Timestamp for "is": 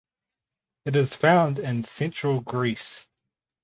0.95-1.13